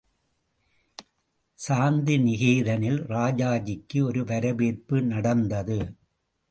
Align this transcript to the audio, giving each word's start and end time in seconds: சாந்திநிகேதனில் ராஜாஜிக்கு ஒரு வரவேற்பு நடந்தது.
சாந்திநிகேதனில் 1.59 2.99
ராஜாஜிக்கு 3.09 4.03
ஒரு 4.03 4.23
வரவேற்பு 4.23 5.01
நடந்தது. 5.01 5.79